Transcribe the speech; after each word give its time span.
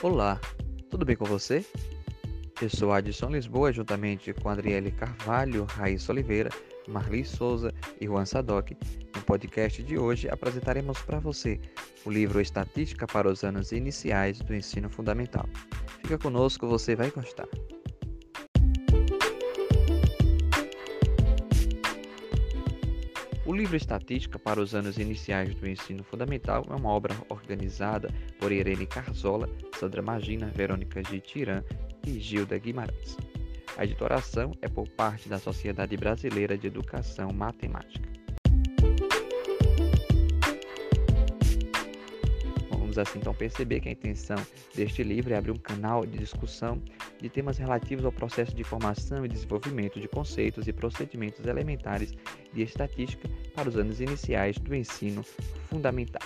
Olá, 0.00 0.40
tudo 0.88 1.04
bem 1.04 1.16
com 1.16 1.24
você? 1.24 1.66
Eu 2.62 2.70
sou 2.70 2.92
Adson 2.92 3.30
Lisboa, 3.30 3.72
juntamente 3.72 4.32
com 4.32 4.48
Adriele 4.48 4.92
Carvalho, 4.92 5.64
Raíssa 5.64 6.12
Oliveira, 6.12 6.50
Marli 6.86 7.24
Souza 7.24 7.74
e 8.00 8.06
Juan 8.06 8.24
Sadoc. 8.24 8.70
No 9.16 9.22
podcast 9.22 9.82
de 9.82 9.98
hoje 9.98 10.28
apresentaremos 10.28 11.02
para 11.02 11.18
você 11.18 11.60
o 12.04 12.12
livro 12.12 12.40
Estatística 12.40 13.08
para 13.08 13.28
os 13.28 13.42
anos 13.42 13.72
iniciais 13.72 14.38
do 14.38 14.54
ensino 14.54 14.88
fundamental. 14.88 15.48
Fica 16.00 16.16
conosco, 16.16 16.68
você 16.68 16.94
vai 16.94 17.10
gostar. 17.10 17.48
O 23.48 23.56
livro 23.56 23.78
Estatística 23.78 24.38
para 24.38 24.60
os 24.60 24.74
anos 24.74 24.98
iniciais 24.98 25.54
do 25.54 25.66
ensino 25.66 26.04
fundamental 26.04 26.66
é 26.68 26.74
uma 26.74 26.90
obra 26.90 27.16
organizada 27.30 28.12
por 28.38 28.52
Irene 28.52 28.86
Carzola, 28.86 29.48
Sandra 29.80 30.02
Magina, 30.02 30.52
Verônica 30.54 31.02
G. 31.02 31.18
Tiran 31.18 31.64
e 32.06 32.20
Gilda 32.20 32.58
Guimarães. 32.58 33.16
A 33.78 33.84
editoração 33.84 34.52
é 34.60 34.68
por 34.68 34.86
parte 34.90 35.30
da 35.30 35.38
Sociedade 35.38 35.96
Brasileira 35.96 36.58
de 36.58 36.66
Educação 36.66 37.32
Matemática. 37.32 38.06
Vamos 42.70 42.98
assim 42.98 43.18
então 43.18 43.32
perceber 43.32 43.80
que 43.80 43.88
a 43.88 43.92
intenção 43.92 44.36
deste 44.74 45.02
livro 45.02 45.32
é 45.32 45.38
abrir 45.38 45.52
um 45.52 45.56
canal 45.56 46.04
de 46.04 46.18
discussão 46.18 46.82
de 47.20 47.28
temas 47.28 47.58
relativos 47.58 48.04
ao 48.04 48.12
processo 48.12 48.54
de 48.54 48.64
formação 48.64 49.24
e 49.24 49.28
desenvolvimento 49.28 50.00
de 50.00 50.08
conceitos 50.08 50.68
e 50.68 50.72
procedimentos 50.72 51.44
elementares 51.44 52.12
de 52.52 52.62
estatística 52.62 53.28
para 53.54 53.68
os 53.68 53.76
anos 53.76 54.00
iniciais 54.00 54.58
do 54.58 54.74
ensino 54.74 55.22
fundamental. 55.68 56.22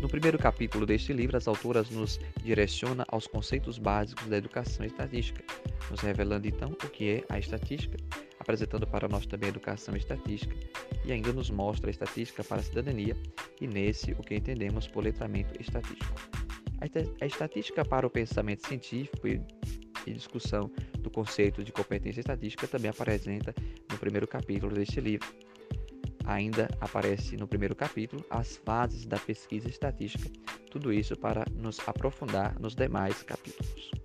No 0.00 0.08
primeiro 0.08 0.38
capítulo 0.38 0.84
deste 0.84 1.12
livro, 1.12 1.36
as 1.36 1.48
autoras 1.48 1.90
nos 1.90 2.18
direciona 2.42 3.04
aos 3.08 3.26
conceitos 3.26 3.78
básicos 3.78 4.26
da 4.26 4.36
educação 4.36 4.84
estatística, 4.84 5.42
nos 5.90 6.00
revelando 6.00 6.46
então 6.46 6.70
o 6.70 6.88
que 6.88 7.10
é 7.10 7.24
a 7.28 7.38
estatística, 7.38 7.96
apresentando 8.42 8.86
para 8.86 9.08
nós 9.08 9.24
também 9.24 9.46
a 9.46 9.50
educação 9.50 9.96
estatística 9.96 10.54
e 11.04 11.12
ainda 11.12 11.32
nos 11.32 11.48
mostra 11.48 11.88
a 11.88 11.92
estatística 11.92 12.42
para 12.44 12.58
a 12.60 12.62
cidadania 12.62 13.16
e 13.60 13.66
nesse 13.66 14.12
o 14.12 14.16
que 14.16 14.34
entendemos 14.34 14.86
por 14.86 15.04
letramento 15.04 15.60
estatístico. 15.60 16.20
A 17.20 17.26
estatística 17.26 17.84
para 17.84 18.04
o 18.06 18.10
pensamento 18.10 18.66
científico 18.66 19.28
e, 19.28 19.40
e 20.04 20.12
discussão 20.12 20.68
do 20.98 21.08
conceito 21.08 21.62
de 21.62 21.70
competência 21.70 22.20
estatística 22.20 22.66
também 22.66 22.90
apresenta 22.90 23.54
no 23.90 23.96
primeiro 23.96 24.26
capítulo 24.26 24.74
deste 24.74 25.00
livro. 25.00 25.28
Ainda 26.24 26.68
aparece 26.80 27.36
no 27.36 27.46
primeiro 27.46 27.76
capítulo 27.76 28.24
as 28.28 28.56
fases 28.56 29.06
da 29.06 29.18
pesquisa 29.18 29.68
estatística, 29.68 30.28
tudo 30.70 30.92
isso 30.92 31.16
para 31.16 31.44
nos 31.54 31.78
aprofundar 31.88 32.58
nos 32.58 32.74
demais 32.74 33.22
capítulos. 33.22 34.01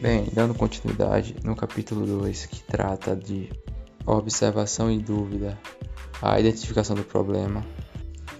Bem, 0.00 0.26
dando 0.32 0.54
continuidade 0.54 1.36
no 1.44 1.54
capítulo 1.54 2.06
2, 2.06 2.46
que 2.46 2.62
trata 2.62 3.14
de 3.14 3.50
observação 4.06 4.90
e 4.90 4.98
dúvida, 4.98 5.58
a 6.22 6.40
identificação 6.40 6.96
do 6.96 7.04
problema, 7.04 7.62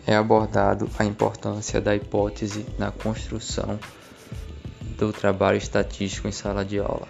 é 0.06 0.16
abordado 0.16 0.88
a 0.98 1.04
importância 1.04 1.78
da 1.78 1.94
hipótese 1.94 2.64
na 2.78 2.90
construção 2.90 3.78
do 4.96 5.12
trabalho 5.12 5.58
estatístico 5.58 6.26
em 6.26 6.32
sala 6.32 6.64
de 6.64 6.78
aula, 6.78 7.06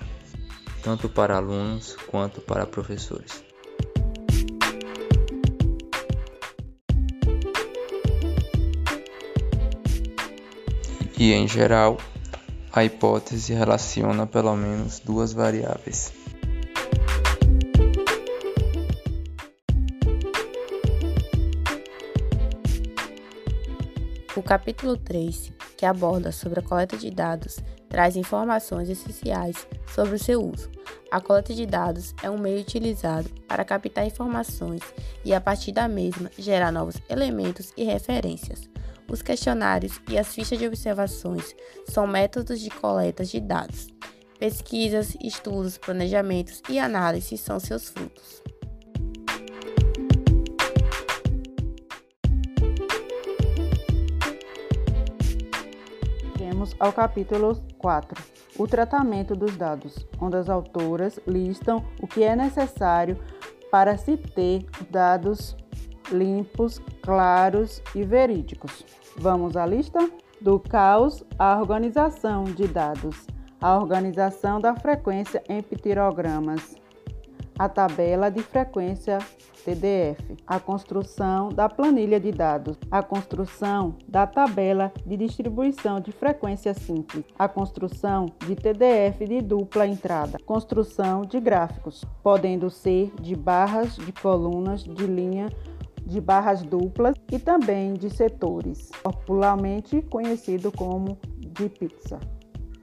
tanto 0.83 1.09
para 1.09 1.37
alunos 1.37 1.95
quanto 2.09 2.41
para 2.41 2.67
professores. 2.67 3.45
E, 11.17 11.33
em 11.33 11.47
geral, 11.47 11.99
a 12.73 12.85
hipótese 12.85 13.53
relaciona 13.55 14.27
pelo 14.27 14.55
menos 14.57 15.01
duas 15.01 15.33
variáveis. 15.33 16.13
O 24.37 24.43
capítulo 24.43 24.97
3, 24.97 25.53
que 25.77 25.85
aborda 25.85 26.31
sobre 26.31 26.61
a 26.61 26.63
coleta 26.63 26.97
de 26.97 27.11
dados, 27.11 27.59
traz 27.89 28.15
informações 28.17 28.89
essenciais 28.89 29.67
sobre 29.93 30.15
o 30.15 30.19
seu 30.19 30.41
uso. 30.41 30.71
A 31.11 31.21
coleta 31.21 31.53
de 31.53 31.67
dados 31.67 32.15
é 32.23 32.31
um 32.31 32.39
meio 32.39 32.61
utilizado 32.61 33.29
para 33.49 33.65
captar 33.65 34.07
informações 34.07 34.81
e, 35.25 35.35
a 35.35 35.41
partir 35.41 35.73
da 35.73 35.89
mesma, 35.89 36.31
gerar 36.39 36.71
novos 36.71 36.97
elementos 37.09 37.73
e 37.77 37.83
referências. 37.83 38.71
Os 39.11 39.23
questionários 39.23 40.01
e 40.09 40.17
as 40.17 40.33
fichas 40.33 40.57
de 40.57 40.67
observações 40.67 41.55
são 41.89 42.07
métodos 42.07 42.61
de 42.61 42.71
coleta 42.71 43.25
de 43.25 43.41
dados. 43.41 43.89
Pesquisas, 44.39 45.17
estudos, 45.21 45.77
planejamentos 45.77 46.63
e 46.69 46.79
análises 46.79 47.41
são 47.41 47.59
seus 47.59 47.89
frutos. 47.89 48.41
Vamos 56.39 56.77
ao 56.79 56.93
capítulo 56.93 57.61
4, 57.79 58.23
o 58.59 58.67
tratamento 58.69 59.35
dos 59.35 59.57
dados, 59.57 60.07
onde 60.21 60.37
as 60.37 60.49
autoras 60.49 61.19
listam 61.27 61.85
o 62.01 62.07
que 62.07 62.23
é 62.23 62.37
necessário 62.37 63.19
para 63.71 63.97
se 63.97 64.17
ter 64.17 64.65
dados 64.89 65.57
limpos, 66.13 66.81
claros 67.03 67.83
e 67.95 68.05
verídicos. 68.05 68.85
Vamos 69.17 69.57
à 69.57 69.67
lista? 69.67 70.11
Do 70.41 70.59
caos 70.59 71.23
à 71.39 71.59
organização 71.59 72.45
de 72.45 72.67
dados, 72.67 73.27
a 73.61 73.77
organização 73.77 74.59
da 74.59 74.75
frequência 74.75 75.43
em 75.49 75.63
pterogramas, 75.63 76.77
a 77.59 77.69
tabela 77.69 78.31
de 78.31 78.43
frequência 78.43 79.19
TDF, 79.63 80.37
a 80.47 80.59
construção 80.59 81.51
da 81.51 81.69
planilha 81.69 82.19
de 82.19 82.33
dados, 82.33 82.79
a 82.91 83.03
construção 83.03 83.97
da 84.09 84.27
tabela 84.27 84.91
de 85.05 85.17
distribuição 85.19 86.01
de 86.01 86.11
frequência 86.11 86.73
simples, 86.73 87.25
a 87.39 87.47
construção 87.47 88.27
de 88.47 88.57
TDF 88.57 89.27
de 89.27 89.43
dupla 89.43 89.87
entrada, 89.87 90.39
construção 90.47 91.21
de 91.23 91.39
gráficos, 91.39 92.03
podendo 92.23 92.71
ser 92.71 93.13
de 93.21 93.37
barras, 93.37 93.97
de 93.97 94.13
colunas, 94.13 94.83
de 94.83 95.07
linha 95.07 95.51
de 96.11 96.21
barras 96.21 96.61
duplas 96.63 97.15
e 97.31 97.39
também 97.39 97.95
de 97.95 98.11
setores, 98.11 98.91
popularmente 99.03 100.03
conhecido 100.03 100.73
como 100.73 101.17
de 101.39 101.69
pizza, 101.69 102.19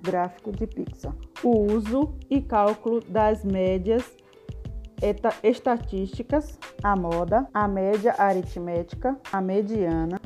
gráfico 0.01 0.51
de 0.51 0.65
pizza. 0.65 1.13
O 1.43 1.73
uso 1.73 2.13
e 2.29 2.41
cálculo 2.41 3.01
das 3.01 3.43
médias 3.43 4.03
estatísticas, 5.43 6.57
a 6.81 6.95
moda, 6.95 7.47
a 7.53 7.67
média 7.67 8.15
aritmética, 8.17 9.17
a 9.31 9.41
mediana, 9.41 10.19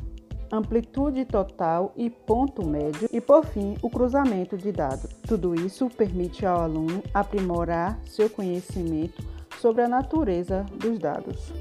amplitude 0.52 1.26
total 1.26 1.94
e 1.98 2.10
ponto 2.10 2.66
médio 2.66 3.10
e, 3.12 3.20
por 3.20 3.46
fim, 3.46 3.76
o 3.82 3.90
cruzamento 3.90 4.56
de 4.56 4.72
dados. 4.72 5.12
Tudo 5.28 5.56
isso 5.56 5.90
permite 5.90 6.46
ao 6.46 6.62
aluno 6.62 7.02
aprimorar 7.14 8.00
seu 8.06 8.30
conhecimento 8.30 9.24
sobre 9.60 9.82
a 9.82 9.88
natureza 9.88 10.66
dos 10.78 11.00
dados. 11.00 11.52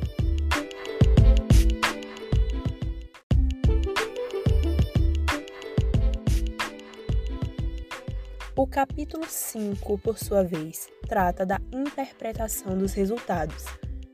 O 8.61 8.67
capítulo 8.67 9.25
5, 9.27 9.97
por 10.01 10.19
sua 10.19 10.45
vez, 10.45 10.87
trata 11.09 11.47
da 11.47 11.59
interpretação 11.73 12.77
dos 12.77 12.93
resultados. 12.93 13.65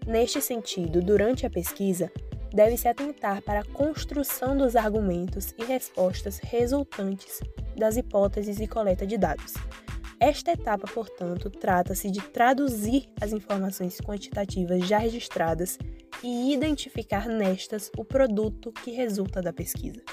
Neste 0.07 0.41
sentido, 0.41 1.03
durante 1.03 1.45
a 1.45 1.51
pesquisa, 1.51 2.13
deve-se 2.55 2.87
atentar 2.87 3.43
para 3.43 3.59
a 3.59 3.65
construção 3.65 4.57
dos 4.57 4.77
argumentos 4.77 5.53
e 5.59 5.65
respostas 5.65 6.39
resultantes 6.39 7.41
das 7.77 7.97
hipóteses 7.97 8.61
e 8.61 8.69
coleta 8.69 9.05
de 9.05 9.19
dados. 9.19 9.55
Esta 10.21 10.53
etapa, 10.53 10.87
portanto, 10.95 11.51
trata-se 11.51 12.09
de 12.09 12.21
traduzir 12.21 13.09
as 13.21 13.33
informações 13.33 14.01
quantitativas 14.01 14.87
já 14.87 14.99
registradas 14.99 15.77
e 16.23 16.55
identificar 16.55 17.27
nestas 17.27 17.91
o 17.99 18.05
produto 18.05 18.71
que 18.71 18.93
resulta 18.93 19.43
da 19.43 19.53
pesquisa. 19.53 20.05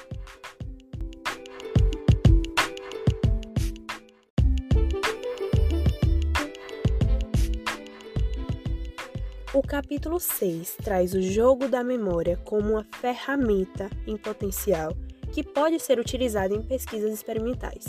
Capítulo 9.73 10.19
6 10.19 10.77
traz 10.83 11.15
o 11.15 11.21
jogo 11.23 11.67
da 11.67 11.83
memória 11.83 12.37
como 12.45 12.73
uma 12.73 12.85
ferramenta 13.01 13.89
em 14.05 14.15
potencial 14.15 14.95
que 15.31 15.41
pode 15.41 15.79
ser 15.79 15.97
utilizado 15.97 16.53
em 16.53 16.61
pesquisas 16.61 17.11
experimentais. 17.11 17.83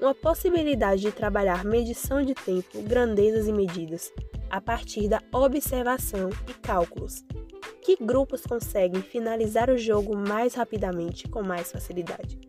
Uma 0.00 0.14
possibilidade 0.14 1.02
de 1.02 1.12
trabalhar 1.12 1.66
medição 1.66 2.22
de 2.22 2.32
tempo, 2.32 2.80
grandezas 2.80 3.46
e 3.46 3.52
medidas 3.52 4.10
a 4.48 4.58
partir 4.58 5.06
da 5.06 5.20
observação 5.30 6.30
e 6.48 6.54
cálculos. 6.62 7.22
Que 7.82 7.98
grupos 8.00 8.46
conseguem 8.46 9.02
finalizar 9.02 9.68
o 9.68 9.76
jogo 9.76 10.16
mais 10.16 10.54
rapidamente 10.54 11.28
com 11.28 11.42
mais 11.42 11.70
facilidade? 11.70 12.40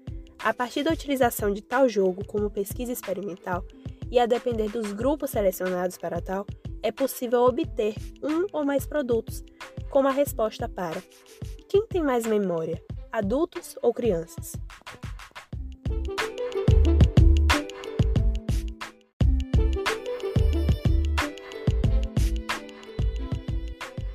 A 0.41 0.53
partir 0.53 0.83
da 0.83 0.93
utilização 0.93 1.51
de 1.51 1.61
tal 1.61 1.89
jogo 1.89 2.23
como 2.25 2.49
pesquisa 2.49 2.93
experimental 2.93 3.61
e 4.09 4.17
a 4.17 4.25
depender 4.25 4.69
dos 4.69 4.93
grupos 4.93 5.31
selecionados 5.31 5.97
para 5.97 6.21
tal, 6.21 6.47
é 6.81 6.91
possível 6.91 7.41
obter 7.41 7.95
um 8.23 8.45
ou 8.51 8.65
mais 8.65 8.85
produtos, 8.85 9.43
como 9.89 10.07
a 10.07 10.11
resposta 10.11 10.67
para 10.67 11.01
quem 11.67 11.85
tem 11.85 12.01
mais 12.01 12.25
memória, 12.25 12.81
adultos 13.11 13.77
ou 13.81 13.93
crianças? 13.93 14.53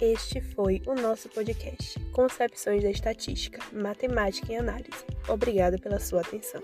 Este 0.01 0.41
foi 0.41 0.83
o 0.87 0.95
nosso 0.95 1.29
podcast 1.31 1.99
Concepções 2.11 2.83
da 2.83 2.91
Estatística, 2.91 3.59
Matemática 3.73 4.53
e 4.53 4.57
Análise. 4.57 5.05
Obrigada 5.29 5.79
pela 5.79 5.99
sua 5.99 6.21
atenção. 6.21 6.63